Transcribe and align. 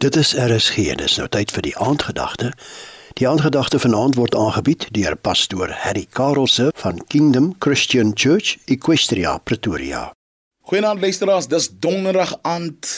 Dit 0.00 0.16
is 0.16 0.32
RSG 0.32 0.76
en 0.88 0.96
dis 0.96 1.14
nou 1.20 1.26
tyd 1.28 1.50
vir 1.52 1.64
die 1.66 1.74
aandgedagte. 1.76 2.54
Die 3.20 3.26
aandgedagte 3.28 3.76
vanaand 3.82 4.14
word 4.16 4.32
aangebied 4.32 4.86
deur 4.96 5.12
pastoor 5.12 5.74
Harry 5.82 6.06
Karelse 6.16 6.70
van 6.80 7.02
Kingdom 7.12 7.50
Christian 7.60 8.14
Church, 8.14 8.54
Equestria, 8.64 9.34
Pretoria. 9.44 10.06
Goeienaand 10.72 11.04
luisteraars, 11.04 11.50
dis 11.52 11.68
donderdag 11.84 12.32
aand. 12.48 12.88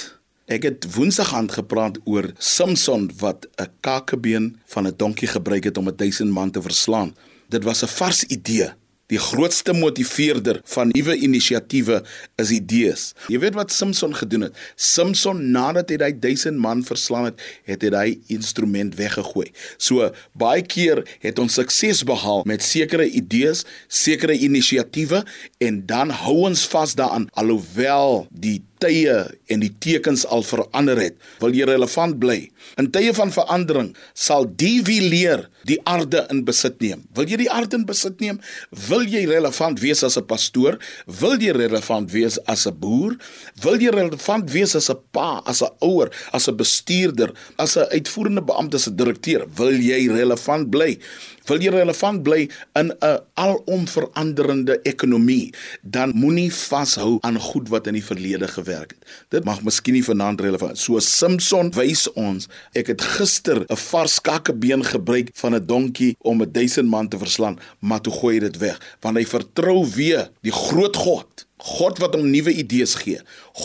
Ek 0.46 0.62
het 0.68 0.86
woensdag 0.94 1.34
aand 1.34 1.56
gepraat 1.58 1.98
oor 2.04 2.30
Samson 2.38 3.10
wat 3.18 3.50
'n 3.58 3.72
kakebeen 3.80 4.60
van 4.64 4.86
'n 4.86 4.94
donkie 4.96 5.28
gebruik 5.28 5.64
het 5.64 5.78
om 5.78 5.88
'n 5.88 5.96
duisend 5.96 6.30
man 6.30 6.50
te 6.50 6.62
verslaan. 6.62 7.16
Dit 7.48 7.64
was 7.64 7.82
'n 7.82 7.90
vars 7.98 8.22
idee. 8.24 8.70
Die 9.12 9.20
grootste 9.20 9.74
motiveerder 9.76 10.62
van 10.72 10.88
nuwe 10.94 11.12
inisiatiewe 11.20 11.98
is 12.40 12.52
idees. 12.54 13.02
Jy 13.28 13.42
weet 13.42 13.58
wat 13.58 13.74
Samson 13.74 14.14
gedoen 14.16 14.46
het? 14.46 14.56
Samson 14.80 15.42
nadat 15.52 15.92
hy 15.92 15.98
daai 16.00 16.14
1000 16.16 16.56
man 16.56 16.80
verslaan 16.86 17.28
het, 17.28 17.42
het 17.68 17.84
hy 17.84 17.90
daai 17.92 18.32
instrument 18.32 18.96
weggegooi. 18.96 19.50
So 19.76 20.08
baie 20.32 20.64
keer 20.64 21.02
het 21.20 21.42
ons 21.42 21.60
sukses 21.60 22.00
behaal 22.08 22.46
met 22.48 22.64
sekere 22.64 23.04
idees, 23.04 23.66
sekere 23.92 24.38
inisiatiewe 24.48 25.26
en 25.60 25.84
dan 25.92 26.14
hou 26.22 26.46
ons 26.48 26.64
vas 26.72 26.96
daaraan 26.96 27.28
alhoewel 27.36 28.24
die 28.32 28.62
tye 28.82 29.16
en 29.52 29.62
die 29.62 29.72
tekens 29.82 30.24
al 30.26 30.44
verander 30.46 30.98
het, 31.00 31.16
wil 31.42 31.54
jy 31.54 31.66
relevant 31.68 32.18
bly. 32.22 32.40
In 32.80 32.90
tye 32.94 33.12
van 33.16 33.32
verandering 33.34 33.92
sal 34.18 34.46
die 34.46 34.80
wie 34.86 35.00
leer 35.02 35.46
die 35.68 35.78
aarde 35.88 36.24
in 36.32 36.42
besit 36.46 36.80
neem. 36.82 37.04
Wil 37.16 37.30
jy 37.30 37.42
die 37.44 37.50
aarde 37.52 37.78
in 37.78 37.86
besit 37.86 38.20
neem? 38.22 38.40
Wil 38.88 39.06
jy 39.10 39.24
relevant 39.30 39.80
wees 39.82 40.02
as 40.02 40.18
'n 40.18 40.26
pastoor? 40.26 40.78
Wil 41.06 41.38
jy 41.38 41.52
relevant 41.52 42.10
wees 42.12 42.38
as 42.46 42.66
'n 42.66 42.74
boer? 42.74 43.16
Wil 43.62 43.78
jy 43.80 43.90
relevant 43.90 44.50
wees 44.50 44.74
as 44.74 44.90
'n 44.90 44.98
pa, 45.12 45.42
as 45.46 45.62
'n 45.62 45.70
ouer, 45.80 46.10
as 46.32 46.48
'n 46.48 46.56
bestuurder, 46.56 47.32
as 47.58 47.76
'n 47.76 47.86
uitvoerende 47.92 48.42
beampte, 48.42 48.76
as 48.76 48.88
'n 48.88 48.96
direkteur? 48.96 49.46
Wil 49.56 49.78
jy 49.80 50.08
relevant 50.08 50.70
bly? 50.70 50.98
Wil 51.46 51.62
jy 51.64 51.72
relevant 51.74 52.22
bly 52.22 52.48
in 52.78 52.92
'n 52.92 53.18
alomveranderende 53.34 54.80
ekonomie? 54.82 55.54
Dan 55.82 56.12
moenie 56.14 56.52
vashou 56.52 57.18
aan 57.20 57.38
goed 57.40 57.68
wat 57.68 57.86
in 57.86 57.94
die 57.94 58.04
verlede 58.04 58.48
gewerk 58.48 58.90
het. 58.94 59.04
Dit 59.28 59.44
mag 59.44 59.62
miskien 59.62 59.94
nie 59.94 60.04
vanaand 60.04 60.40
relevant. 60.40 60.78
So 60.78 60.98
Samson 60.98 61.70
wys 61.70 62.12
ons, 62.12 62.48
ek 62.72 62.86
het 62.86 63.00
gister 63.00 63.64
'n 63.68 63.76
vars 63.76 64.20
kakkebeen 64.20 64.84
gebruik 64.84 65.30
van 65.34 65.54
'n 65.54 65.66
donkie 65.66 66.16
om 66.20 66.42
'n 66.42 66.52
duisend 66.52 66.88
man 66.88 67.08
te 67.08 67.18
verslaan, 67.18 67.58
maar 67.80 68.00
toe 68.00 68.12
gooi 68.12 68.34
hy 68.34 68.40
dit 68.40 68.56
weg, 68.58 68.80
want 69.00 69.16
hy 69.16 69.24
vertrou 69.24 69.86
weer 69.94 70.30
die 70.42 70.52
groot 70.52 70.96
God. 70.96 71.46
God 71.62 72.00
wat 72.02 72.16
hom 72.16 72.26
nuwe 72.32 72.52
idees 72.58 72.96
gee. 72.98 73.20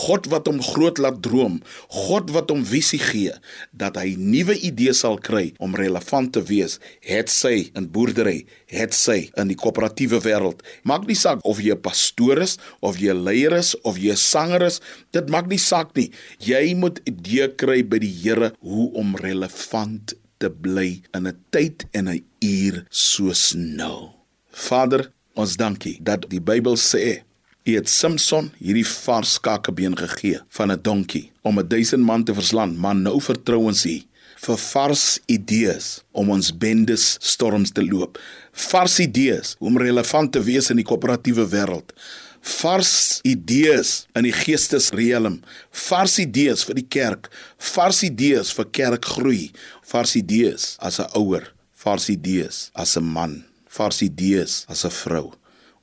God 0.06 0.28
wat 0.30 0.46
hom 0.46 0.60
groot 0.62 1.00
laat 1.02 1.18
droom. 1.24 1.58
God 1.90 2.30
wat 2.34 2.52
hom 2.52 2.62
visie 2.66 3.00
gee 3.02 3.34
dat 3.74 3.98
hy 3.98 4.14
nuwe 4.18 4.54
idees 4.66 5.02
sal 5.02 5.18
kry 5.22 5.52
om 5.62 5.74
relevant 5.78 6.30
te 6.34 6.42
wees, 6.46 6.78
het 7.06 7.32
sy 7.32 7.70
in 7.78 7.88
boerdery, 7.94 8.44
het 8.70 8.94
sy 8.94 9.30
in 9.38 9.50
die 9.50 9.58
koöperatiewe 9.58 10.20
wêreld. 10.24 10.62
Maak 10.86 11.08
nie 11.08 11.18
saak 11.18 11.42
of 11.44 11.60
jy 11.62 11.74
'n 11.74 11.82
pastoor 11.82 12.38
is 12.42 12.58
of 12.80 12.98
jy 12.98 13.10
'n 13.10 13.24
leier 13.24 13.52
is 13.58 13.74
of 13.82 13.98
jy 13.98 14.12
'n 14.12 14.16
sanger 14.16 14.62
is, 14.62 14.80
dit 15.12 15.28
maak 15.28 15.48
nie 15.48 15.58
saak 15.58 15.96
nie. 15.96 16.10
Jy 16.38 16.74
moet 16.74 17.00
idee 17.06 17.48
kry 17.48 17.82
by 17.82 17.98
die 17.98 18.14
Here 18.18 18.52
hoe 18.60 18.92
om 18.94 19.16
relevant 19.16 20.14
te 20.38 20.50
bly 20.50 21.02
in 21.14 21.26
'n 21.26 21.38
tyd 21.50 21.86
en 21.92 22.08
'n 22.08 22.24
uur 22.40 22.86
soos 22.90 23.54
nou. 23.54 24.10
Vader, 24.50 25.10
ons 25.34 25.56
dankie 25.56 25.98
dat 26.02 26.28
die 26.30 26.40
Bybel 26.40 26.76
sê 26.76 27.22
Hy 27.68 27.74
het 27.76 27.90
Samson 27.92 28.46
hierdie 28.56 28.86
vars 28.88 29.34
kakebeen 29.44 29.92
gegee 29.92 30.38
van 30.56 30.70
'n 30.72 30.80
donkie 30.80 31.26
om 31.44 31.58
'n 31.58 31.68
duisend 31.68 32.02
man 32.02 32.24
te 32.24 32.34
verslaan, 32.34 32.72
maar 32.80 32.96
nou 32.96 33.20
vertrou 33.20 33.60
ons 33.68 33.84
U 33.84 34.02
vir 34.36 34.56
vars 34.56 35.18
idees 35.26 36.02
om 36.12 36.30
ons 36.30 36.58
bendes 36.58 37.16
storms 37.20 37.70
te 37.70 37.84
loop. 37.84 38.18
Vars 38.52 38.98
idees 38.98 39.56
om 39.58 39.78
relevant 39.78 40.32
te 40.32 40.40
wees 40.40 40.70
in 40.70 40.76
die 40.76 40.84
koöperatiewe 40.84 41.48
wêreld. 41.48 41.92
Vars 42.40 43.20
idees 43.22 44.06
in 44.14 44.22
die 44.22 44.32
geestesriem. 44.32 45.42
Vars 45.70 46.18
idees 46.18 46.64
vir 46.64 46.74
die 46.74 46.88
kerk. 46.88 47.30
Vars 47.58 48.02
idees 48.02 48.52
vir 48.52 48.64
kerkgroei. 48.64 49.50
Vars 49.82 50.16
idees 50.16 50.76
as 50.78 51.00
'n 51.00 51.10
ouer. 51.14 51.52
Vars 51.74 52.08
idees 52.08 52.70
as 52.72 52.96
'n 52.96 53.04
man. 53.04 53.44
Vars 53.68 54.00
idees 54.02 54.64
as 54.68 54.84
'n 54.84 54.90
vrou. 54.90 55.32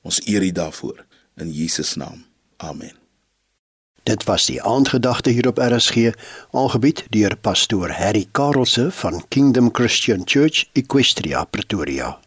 Ons 0.01 0.21
eer 0.25 0.41
U 0.41 0.51
daarvoor 0.51 1.05
in 1.35 1.51
Jesus 1.51 1.95
naam. 1.95 2.25
Amen. 2.57 2.93
Dit 4.03 4.23
was 4.23 4.45
die 4.45 4.61
aandgedagte 4.61 5.29
hier 5.29 5.47
op 5.47 5.57
RSG, 5.57 6.11
aangebied 6.51 7.05
deur 7.09 7.35
pastoor 7.35 7.89
Harry 7.89 8.27
Karelse 8.31 8.91
van 8.91 9.25
Kingdom 9.27 9.69
Christian 9.73 10.21
Church, 10.25 10.69
Equestria, 10.73 11.43
Pretoria. 11.43 12.19